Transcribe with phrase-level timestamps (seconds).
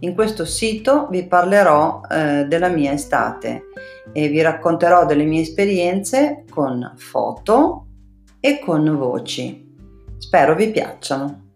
[0.00, 3.64] In questo sito vi parlerò eh, della mia estate
[4.12, 7.86] e vi racconterò delle mie esperienze con foto
[8.38, 9.74] e con voci.
[10.18, 11.46] Spero vi piacciono.